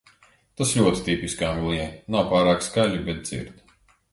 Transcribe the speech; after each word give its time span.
Tas 0.61 0.71
ļoti 0.77 1.03
tipiski 1.09 1.45
Anglijai. 1.49 1.85
Nav 2.17 2.27
pārāk 2.33 2.67
skaļi, 2.71 2.99
bet 3.11 3.25
dzird. 3.29 3.73